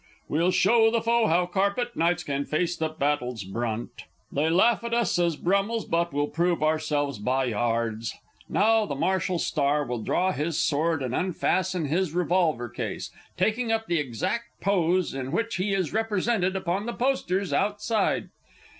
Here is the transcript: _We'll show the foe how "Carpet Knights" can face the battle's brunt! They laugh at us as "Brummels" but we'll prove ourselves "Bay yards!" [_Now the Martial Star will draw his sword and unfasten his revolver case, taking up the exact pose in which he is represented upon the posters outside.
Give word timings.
_We'll 0.27 0.49
show 0.49 0.89
the 0.89 0.99
foe 0.99 1.27
how 1.27 1.45
"Carpet 1.45 1.95
Knights" 1.95 2.23
can 2.23 2.43
face 2.43 2.75
the 2.75 2.89
battle's 2.89 3.43
brunt! 3.43 4.05
They 4.31 4.49
laugh 4.49 4.83
at 4.83 4.95
us 4.95 5.19
as 5.19 5.35
"Brummels" 5.35 5.85
but 5.85 6.11
we'll 6.11 6.25
prove 6.25 6.63
ourselves 6.63 7.19
"Bay 7.19 7.51
yards!" 7.51 8.15
[_Now 8.51 8.89
the 8.89 8.95
Martial 8.95 9.37
Star 9.37 9.85
will 9.85 10.01
draw 10.01 10.31
his 10.31 10.57
sword 10.59 11.03
and 11.03 11.13
unfasten 11.13 11.85
his 11.85 12.13
revolver 12.13 12.67
case, 12.67 13.11
taking 13.37 13.71
up 13.71 13.85
the 13.85 13.99
exact 13.99 14.45
pose 14.59 15.13
in 15.13 15.31
which 15.31 15.57
he 15.57 15.71
is 15.75 15.93
represented 15.93 16.55
upon 16.55 16.87
the 16.87 16.93
posters 16.93 17.53
outside. 17.53 18.31